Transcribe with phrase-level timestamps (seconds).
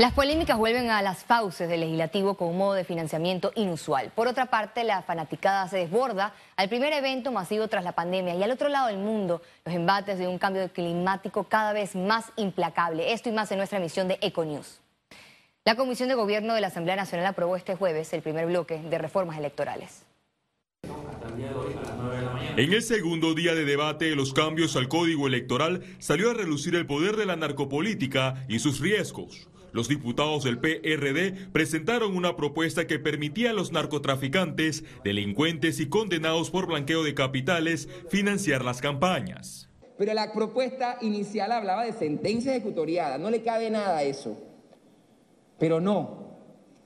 [0.00, 4.10] Las polémicas vuelven a las fauces del legislativo con un modo de financiamiento inusual.
[4.14, 8.42] Por otra parte, la fanaticada se desborda al primer evento masivo tras la pandemia y
[8.42, 13.12] al otro lado del mundo, los embates de un cambio climático cada vez más implacable.
[13.12, 14.80] Esto y más en nuestra emisión de Econews.
[15.66, 18.96] La Comisión de Gobierno de la Asamblea Nacional aprobó este jueves el primer bloque de
[18.96, 20.06] reformas electorales.
[22.56, 26.74] En el segundo día de debate de los cambios al código electoral salió a relucir
[26.74, 29.50] el poder de la narcopolítica y sus riesgos.
[29.72, 36.50] Los diputados del PRD presentaron una propuesta que permitía a los narcotraficantes, delincuentes y condenados
[36.50, 39.68] por blanqueo de capitales financiar las campañas.
[39.96, 44.36] Pero la propuesta inicial hablaba de sentencia ejecutoriada, no le cabe nada a eso.
[45.58, 46.20] Pero no,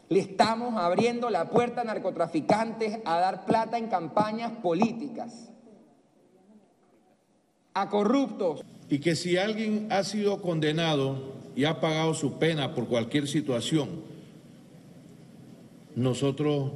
[0.09, 5.51] le estamos abriendo la puerta a narcotraficantes a dar plata en campañas políticas,
[7.73, 8.65] a corruptos.
[8.91, 13.89] Y que si alguien ha sido condenado y ha pagado su pena por cualquier situación,
[15.97, 16.73] nosotros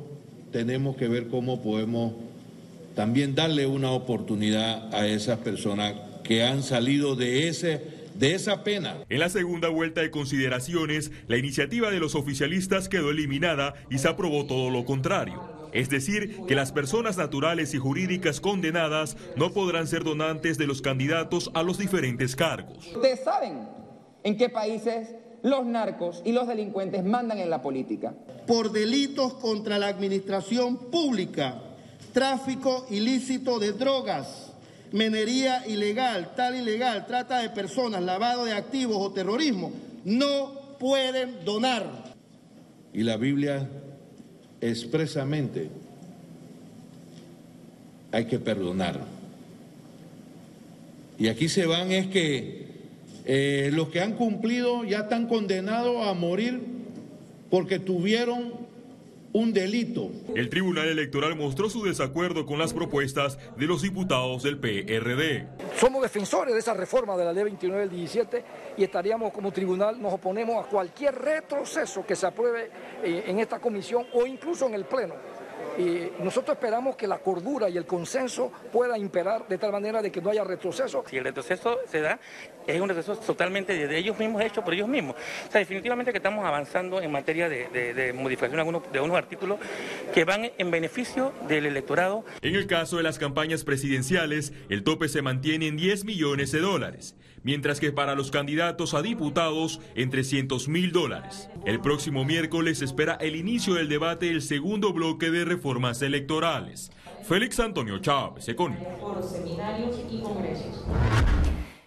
[0.53, 2.15] tenemos que ver cómo podemos
[2.95, 8.97] también darle una oportunidad a esas personas que han salido de ese de esa pena.
[9.09, 14.09] En la segunda vuelta de consideraciones, la iniciativa de los oficialistas quedó eliminada y se
[14.09, 15.58] aprobó todo lo contrario.
[15.73, 20.83] Es decir, que las personas naturales y jurídicas condenadas no podrán ser donantes de los
[20.83, 22.87] candidatos a los diferentes cargos.
[22.95, 23.69] Ustedes saben
[24.23, 25.09] en qué países
[25.43, 28.15] los narcos y los delincuentes mandan en la política.
[28.47, 31.63] Por delitos contra la administración pública,
[32.13, 34.53] tráfico ilícito de drogas,
[34.93, 39.73] minería ilegal, tal ilegal, trata de personas, lavado de activos o terrorismo,
[40.05, 42.15] no pueden donar.
[42.93, 43.69] Y la Biblia
[44.61, 45.69] expresamente
[48.13, 49.01] hay que perdonar.
[51.19, 52.67] Y aquí se van es que
[53.25, 56.61] eh, los que han cumplido ya están condenados a morir
[57.51, 58.53] porque tuvieron
[59.33, 60.11] un delito.
[60.35, 65.47] El Tribunal Electoral mostró su desacuerdo con las propuestas de los diputados del PRD.
[65.77, 68.45] Somos defensores de esa reforma de la ley 29 del 17
[68.77, 72.71] y estaríamos como tribunal, nos oponemos a cualquier retroceso que se apruebe
[73.03, 75.15] eh, en esta comisión o incluso en el Pleno
[75.79, 80.11] y nosotros esperamos que la cordura y el consenso pueda imperar de tal manera de
[80.11, 81.05] que no haya retroceso.
[81.09, 82.19] Si el retroceso se da,
[82.67, 85.15] es un retroceso totalmente de ellos mismos, hecho por ellos mismos.
[85.49, 89.59] O sea, definitivamente que estamos avanzando en materia de, modificación de algunos, de unos artículos
[90.13, 92.25] que van en beneficio del electorado.
[92.43, 96.61] En el caso de las campañas presidenciales, el tope se mantiene en 10 millones de
[96.61, 101.49] dólares, mientras que para los candidatos a diputados en 300 mil dólares.
[101.65, 106.91] El próximo miércoles espera el inicio del debate del segundo bloque de reforma formas electorales.
[107.25, 108.79] Félix Antonio Chávez, Econi.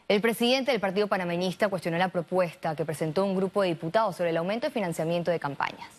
[0.08, 4.30] El presidente del Partido Panameñista cuestionó la propuesta que presentó un grupo de diputados sobre
[4.30, 5.90] el aumento de financiamiento de campañas.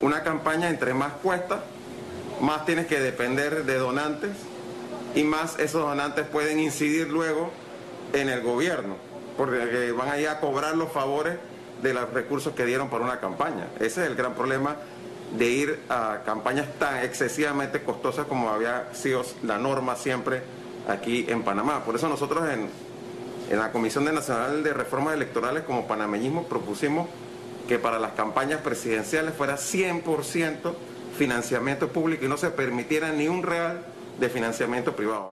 [0.00, 1.62] Una campaña entre más cuesta,
[2.42, 4.32] más tienes que depender de donantes
[5.14, 7.50] y más esos donantes pueden incidir luego
[8.12, 8.96] en el gobierno,
[9.36, 11.36] porque van a a cobrar los favores
[11.82, 13.68] de los recursos que dieron para una campaña.
[13.76, 14.76] Ese es el gran problema
[15.36, 20.42] de ir a campañas tan excesivamente costosas como había sido la norma siempre
[20.88, 21.84] aquí en Panamá.
[21.84, 22.68] Por eso nosotros en,
[23.50, 27.08] en la Comisión Nacional de Reformas Electorales como panameñismo propusimos
[27.68, 30.74] que para las campañas presidenciales fuera 100%
[31.16, 33.84] financiamiento público y no se permitiera ni un real
[34.18, 35.30] de financiamiento privado.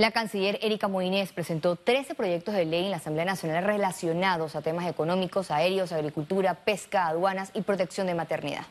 [0.00, 4.62] La canciller Erika Moines presentó 13 proyectos de ley en la Asamblea Nacional relacionados a
[4.62, 8.64] temas económicos, aéreos, agricultura, pesca, aduanas y protección de maternidad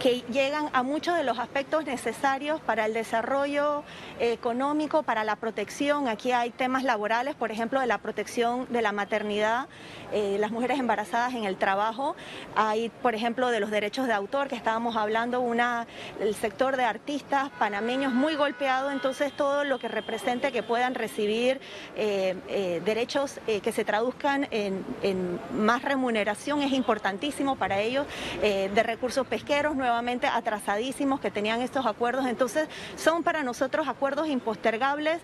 [0.00, 3.82] que llegan a muchos de los aspectos necesarios para el desarrollo
[4.20, 6.06] económico, para la protección.
[6.06, 9.68] Aquí hay temas laborales, por ejemplo, de la protección de la maternidad,
[10.12, 12.14] eh, las mujeres embarazadas en el trabajo.
[12.54, 15.86] Hay, por ejemplo, de los derechos de autor, que estábamos hablando, una,
[16.20, 21.58] el sector de artistas panameños muy golpeado, entonces todo lo que represente que puedan recibir
[21.96, 28.06] eh, eh, derechos que se traduzcan en, en, más remuneración es importantísimo para ellos,
[28.40, 32.26] de recursos pesqueros, nuevamente atrasadísimos que tenían estos acuerdos.
[32.26, 35.22] Entonces, son para nosotros acuerdos impostergables.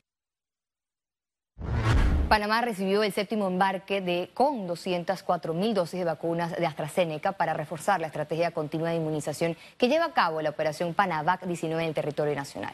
[2.28, 7.52] Panamá recibió el séptimo embarque de con 204 mil dosis de vacunas de AstraZeneca para
[7.52, 11.88] reforzar la estrategia continua de inmunización que lleva a cabo la operación Panavac 19 en
[11.88, 12.72] el territorio nacional.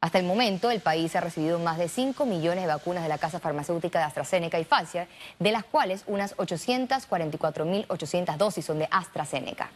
[0.00, 3.18] Hasta el momento, el país ha recibido más de 5 millones de vacunas de la
[3.18, 5.08] casa farmacéutica de AstraZeneca y Pfizer,
[5.40, 9.70] de las cuales unas 844.800 dosis son de AstraZeneca.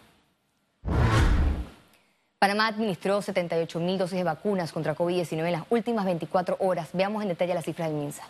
[2.40, 6.88] Panamá administró 78 mil dosis de vacunas contra COVID-19 en las últimas 24 horas.
[6.94, 8.22] Veamos en detalle las cifras del MINSA.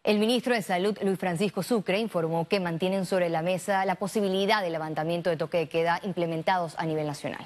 [0.07, 4.61] El ministro de Salud, Luis Francisco Sucre, informó que mantienen sobre la mesa la posibilidad
[4.61, 7.45] de levantamiento de toque de queda implementados a nivel nacional.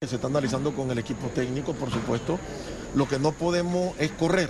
[0.00, 2.38] Se está analizando con el equipo técnico, por supuesto.
[2.94, 4.48] Lo que no podemos es correr,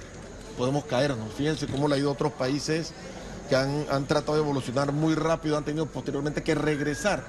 [0.57, 1.35] podemos caernos.
[1.35, 2.95] Fíjense cómo le ha ido a otros países
[3.49, 7.25] que han, han tratado de evolucionar muy rápido, han tenido posteriormente que regresar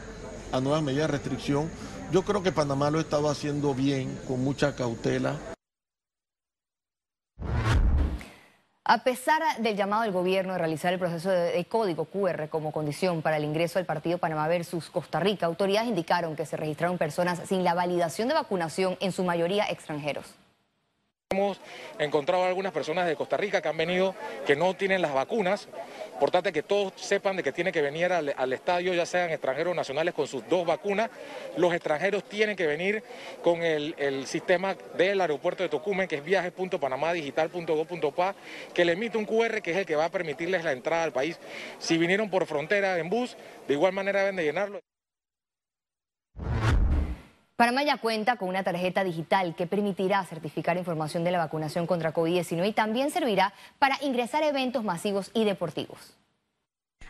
[0.51, 1.72] a nuevas medidas de restricción.
[2.12, 5.40] Yo creo que Panamá lo ha estado haciendo bien, con mucha cautela.
[8.91, 13.21] A pesar del llamado del gobierno de realizar el proceso de, código QR como condición
[13.21, 17.39] para el ingreso al partido Panamá versus Costa Rica, autoridades indicaron que se registraron personas
[17.45, 20.33] sin la validación de vacunación, en su mayoría extranjeros.
[21.31, 21.62] Hemos
[22.00, 24.16] encontrado algunas personas de Costa Rica que han venido
[24.48, 25.70] que no tienen las vacunas,
[26.12, 29.76] importante que todos sepan de que tienen que venir al, estadio, ya sean extranjeros o
[29.76, 31.12] nacionales, con sus dos vacunas.
[31.56, 33.04] Los extranjeros tienen que venir
[33.44, 38.34] con el, sistema del aeropuerto de Tocumen, que es viajes.panamadigital.gov.pa,
[38.74, 41.14] que le emite un QR que es el que va a permitirles la entrada al
[41.14, 41.40] país.
[41.78, 43.38] Si vinieron por frontera en bus,
[43.68, 44.82] de igual manera deben de llenarlo.
[47.60, 52.70] Panamá cuenta con una tarjeta digital que permitirá certificar información de la vacunación contra COVID-19
[52.70, 56.16] y también servirá para ingresar a eventos masivos y deportivos.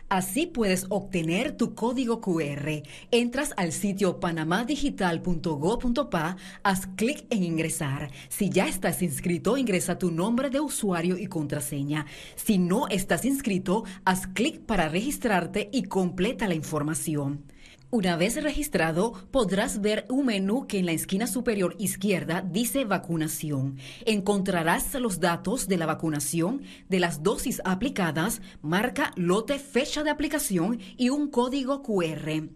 [0.08, 2.82] Así puedes obtener tu código QR.
[3.12, 8.10] Entras al sitio panamadigital.go.pa, haz clic en ingresar.
[8.28, 12.06] Si ya estás inscrito, ingresa tu nombre de usuario y contraseña.
[12.34, 17.44] Si no estás inscrito, haz clic para registrarte y completa la información.
[17.92, 23.78] Una vez registrado, podrás ver un menú que en la esquina superior izquierda dice vacunación.
[24.06, 30.78] Encontrarás los datos de la vacunación, de las dosis aplicadas, marca, lote, fecha de aplicación
[30.96, 32.48] y un código QR.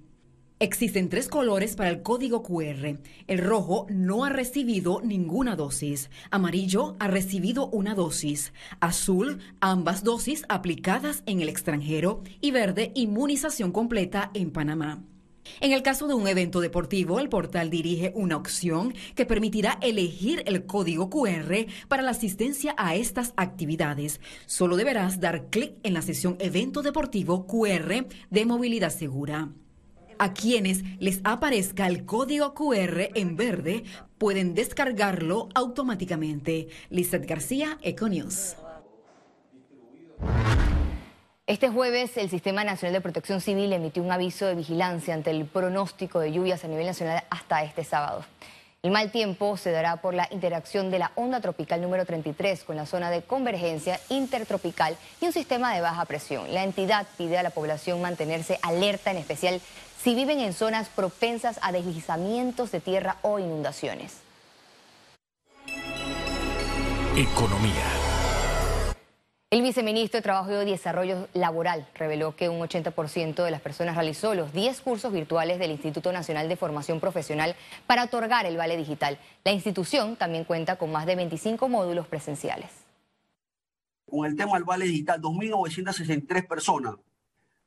[0.61, 3.01] Existen tres colores para el código QR.
[3.27, 6.11] El rojo no ha recibido ninguna dosis.
[6.31, 8.53] Amarillo ha recibido una dosis.
[8.79, 12.23] Azul, ambas dosis aplicadas en el extranjero.
[12.41, 15.03] Y verde, inmunización completa en Panamá.
[15.61, 20.43] En el caso de un evento deportivo, el portal dirige una opción que permitirá elegir
[20.47, 24.21] el código QR para la asistencia a estas actividades.
[24.47, 29.51] Solo deberás dar clic en la sesión Evento Deportivo QR de Movilidad Segura.
[30.19, 33.85] A quienes les aparezca el código QR en verde
[34.19, 36.69] pueden descargarlo automáticamente.
[36.91, 38.57] Lizeth García, Econews.
[41.47, 45.45] Este jueves, el Sistema Nacional de Protección Civil emitió un aviso de vigilancia ante el
[45.45, 48.25] pronóstico de lluvias a nivel nacional hasta este sábado.
[48.83, 52.77] El mal tiempo se dará por la interacción de la onda tropical número 33 con
[52.77, 56.53] la zona de convergencia intertropical y un sistema de baja presión.
[56.55, 59.61] La entidad pide a la población mantenerse alerta, en especial
[60.03, 64.17] si viven en zonas propensas a deslizamientos de tierra o inundaciones.
[67.15, 68.04] Economía.
[69.55, 74.35] El viceministro de Trabajo y Desarrollo Laboral reveló que un 80% de las personas realizó
[74.35, 77.55] los 10 cursos virtuales del Instituto Nacional de Formación Profesional
[77.87, 79.17] para otorgar el Vale Digital.
[79.45, 82.69] La institución también cuenta con más de 25 módulos presenciales.
[84.11, 86.97] Con el tema del Vale Digital, 2.963 personas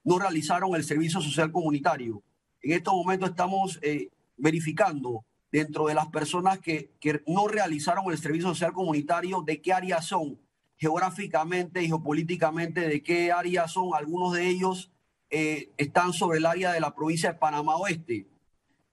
[0.03, 2.22] no realizaron el servicio social comunitario.
[2.63, 8.17] En estos momentos estamos eh, verificando dentro de las personas que, que no realizaron el
[8.17, 10.38] servicio social comunitario de qué áreas son
[10.77, 13.89] geográficamente y geopolíticamente de qué área son.
[13.93, 14.91] Algunos de ellos
[15.29, 18.27] eh, están sobre el área de la provincia de Panamá Oeste.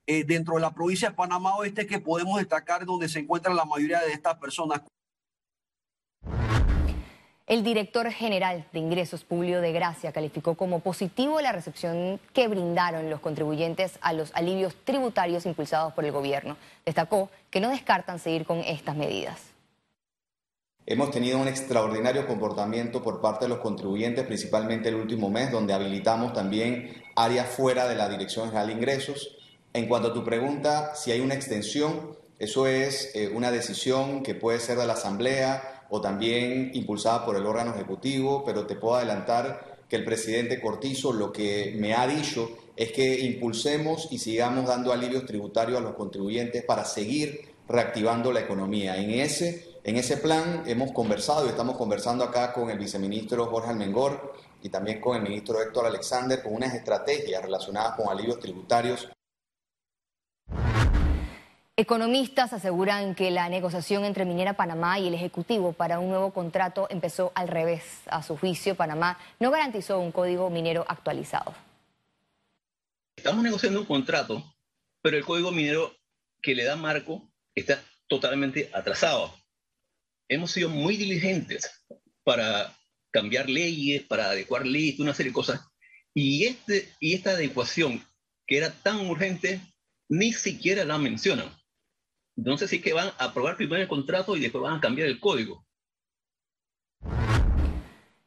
[0.07, 3.65] Eh, dentro de la provincia de Panamá Oeste que podemos destacar donde se encuentran la
[3.65, 4.83] mayoría de estas personas.
[7.47, 13.11] El director general de Ingresos, Publio de Gracia, calificó como positivo la recepción que brindaron
[13.11, 16.57] los contribuyentes a los alivios tributarios impulsados por el gobierno.
[16.87, 19.54] Destacó que no descartan seguir con estas medidas.
[20.87, 25.73] Hemos tenido un extraordinario comportamiento por parte de los contribuyentes, principalmente el último mes, donde
[25.73, 29.35] habilitamos también áreas fuera de la Dirección General de Ingresos.
[29.73, 34.35] En cuanto a tu pregunta, si hay una extensión, eso es eh, una decisión que
[34.35, 38.97] puede ser de la Asamblea o también impulsada por el órgano ejecutivo, pero te puedo
[38.97, 44.67] adelantar que el presidente Cortizo lo que me ha dicho es que impulsemos y sigamos
[44.67, 48.99] dando alivios tributarios a los contribuyentes para seguir reactivando la economía.
[48.99, 53.69] En ese, en ese plan hemos conversado y estamos conversando acá con el viceministro Jorge
[53.69, 59.09] Almengor y también con el ministro Héctor Alexander con unas estrategias relacionadas con alivios tributarios
[61.77, 66.87] Economistas aseguran que la negociación entre Minera Panamá y el Ejecutivo para un nuevo contrato
[66.89, 67.83] empezó al revés.
[68.07, 71.53] A su juicio, Panamá no garantizó un código minero actualizado.
[73.17, 74.41] Estamos negociando un contrato,
[75.03, 75.93] pero el código minero
[76.41, 79.35] que le da marco está totalmente atrasado.
[80.29, 81.85] Hemos sido muy diligentes
[82.23, 82.77] para
[83.13, 85.61] cambiar leyes, para adecuar leyes, una serie de cosas.
[86.15, 88.05] Y, este, y esta adecuación,
[88.47, 89.61] que era tan urgente,
[90.09, 91.51] ni siquiera la mencionan.
[92.37, 95.21] Entonces sí que van a aprobar primero el contrato y después van a cambiar el
[95.21, 95.67] código.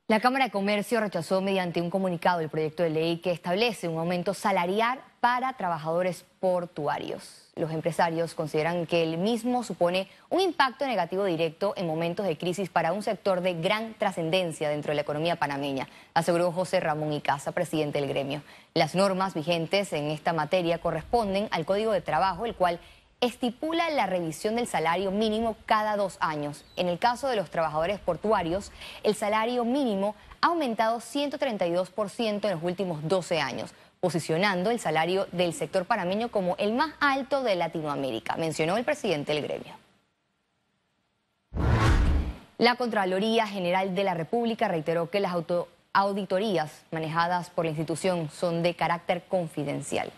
[0.10, 4.00] La Cámara de Comercio rechazó mediante un comunicado el proyecto de ley que establece un
[4.00, 7.50] aumento salarial para trabajadores portuarios.
[7.58, 12.70] Los empresarios consideran que el mismo supone un impacto negativo directo en momentos de crisis
[12.70, 17.52] para un sector de gran trascendencia dentro de la economía panameña, aseguró José Ramón Icaza,
[17.52, 18.44] presidente del gremio.
[18.76, 22.80] Las normas vigentes en esta materia corresponden al Código de Trabajo, el cual
[23.20, 26.64] estipula la revisión del salario mínimo cada dos años.
[26.76, 28.72] En el caso de los trabajadores portuarios,
[29.04, 35.54] el salario mínimo ha aumentado 132% en los últimos 12 años, posicionando el salario del
[35.54, 39.74] sector panameño como el más alto de Latinoamérica, mencionó el presidente del gremio.
[42.60, 45.36] La Contraloría General de la República reiteró que las
[45.94, 50.12] auditorías manejadas por la institución son de carácter confidencial.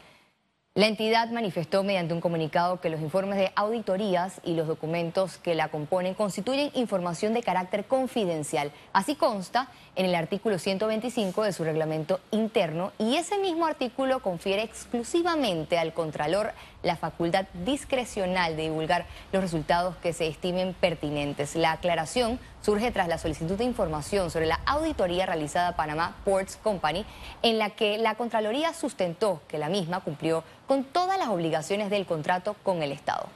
[0.80, 5.54] La entidad manifestó mediante un comunicado que los informes de auditorías y los documentos que
[5.54, 8.72] la componen constituyen información de carácter confidencial.
[8.94, 9.68] Así consta
[9.98, 15.92] en el artículo 125 de su reglamento interno y ese mismo artículo confiere exclusivamente al
[15.92, 21.58] Contralor la facultad discrecional de divulgar los resultados que se estimen pertinentes.
[21.58, 26.58] La aclaración surge tras la solicitud de información sobre la auditoría realizada a Panamá Ports
[26.58, 27.06] Company,
[27.42, 32.06] en la que la Contraloría sustentó que la misma cumplió con todas las obligaciones del
[32.06, 33.28] contrato con el Estado.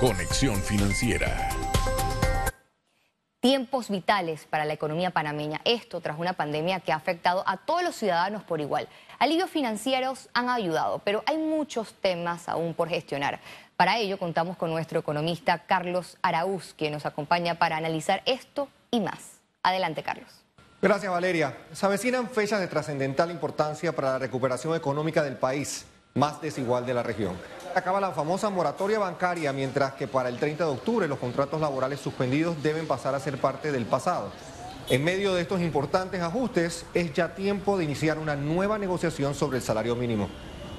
[0.00, 1.48] Conexión Financiera
[3.44, 5.60] tiempos vitales para la economía panameña.
[5.66, 8.88] Esto tras una pandemia que ha afectado a todos los ciudadanos por igual.
[9.18, 13.40] Alivios financieros han ayudado, pero hay muchos temas aún por gestionar.
[13.76, 19.00] Para ello contamos con nuestro economista Carlos Araúz, quien nos acompaña para analizar esto y
[19.00, 19.40] más.
[19.64, 20.28] Adelante, Carlos.
[20.80, 21.56] Gracias, Valeria.
[21.72, 26.94] Se avecinan fechas de trascendental importancia para la recuperación económica del país más desigual de
[26.94, 27.36] la región.
[27.74, 31.98] Acaba la famosa moratoria bancaria, mientras que para el 30 de octubre los contratos laborales
[31.98, 34.30] suspendidos deben pasar a ser parte del pasado.
[34.88, 39.56] En medio de estos importantes ajustes, es ya tiempo de iniciar una nueva negociación sobre
[39.56, 40.28] el salario mínimo,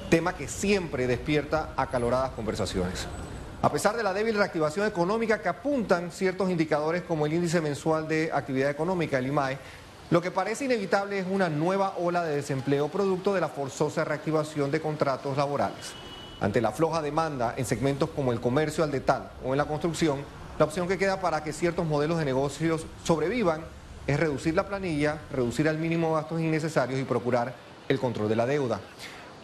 [0.10, 3.08] tema que siempre despierta acaloradas conversaciones.
[3.62, 8.08] A pesar de la débil reactivación económica que apuntan ciertos indicadores como el índice mensual
[8.08, 9.58] de actividad económica, el IMAE,
[10.12, 14.70] lo que parece inevitable es una nueva ola de desempleo producto de la forzosa reactivación
[14.70, 15.94] de contratos laborales.
[16.40, 20.20] Ante la floja demanda en segmentos como el comercio al detal o en la construcción,
[20.60, 23.62] la opción que queda para que ciertos modelos de negocios sobrevivan
[24.06, 27.54] es reducir la planilla, reducir al mínimo gastos innecesarios y procurar
[27.90, 28.80] el control de la deuda.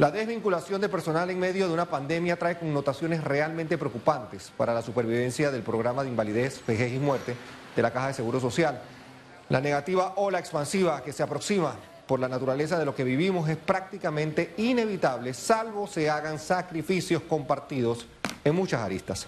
[0.02, 4.82] La desvinculación de personal en medio de una pandemia trae connotaciones realmente preocupantes para la
[4.82, 7.36] supervivencia del programa de invalidez, vejez y muerte
[7.76, 8.82] de la Caja de Seguro Social.
[9.50, 11.76] La negativa ola expansiva que se aproxima
[12.08, 18.08] por la naturaleza de lo que vivimos es prácticamente inevitable, salvo se hagan sacrificios compartidos
[18.44, 19.28] en muchas aristas.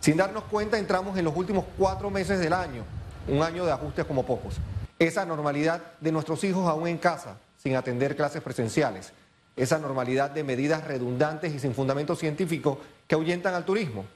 [0.00, 2.84] Sin darnos cuenta, entramos en los últimos cuatro meses del año,
[3.26, 4.56] un año de ajustes como pocos.
[4.98, 9.14] Esa normalidad de nuestros hijos aún en casa, sin atender clases presenciales.
[9.60, 14.06] Esa normalidad de medidas redundantes y sin fundamento científico que ahuyentan al turismo.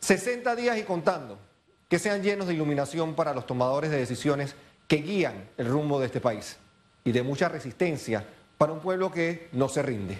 [0.00, 1.38] 60 días y contando,
[1.88, 4.56] que sean llenos de iluminación para los tomadores de decisiones
[4.88, 6.56] que guían el rumbo de este país
[7.04, 8.26] y de mucha resistencia
[8.58, 10.18] para un pueblo que no se rinde.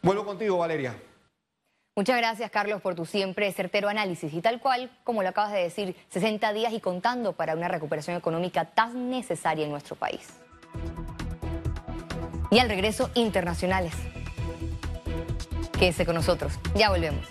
[0.00, 0.94] Vuelvo contigo, Valeria.
[1.96, 4.32] Muchas gracias, Carlos, por tu siempre certero análisis.
[4.32, 8.16] Y tal cual, como lo acabas de decir, 60 días y contando para una recuperación
[8.16, 10.28] económica tan necesaria en nuestro país.
[12.54, 13.92] Y al regreso, internacionales.
[15.76, 16.52] Quédese con nosotros.
[16.76, 17.26] Ya volvemos.